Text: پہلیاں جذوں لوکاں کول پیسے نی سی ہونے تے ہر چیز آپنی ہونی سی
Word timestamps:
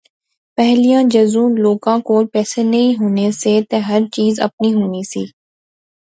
پہلیاں 0.57 1.01
جذوں 1.13 1.47
لوکاں 1.63 1.97
کول 2.07 2.23
پیسے 2.33 2.61
نی 2.71 2.81
سی 2.91 2.95
ہونے 2.99 3.25
تے 3.69 3.77
ہر 3.89 4.01
چیز 4.15 4.33
آپنی 4.47 4.69
ہونی 4.77 5.03
سی 5.11 5.23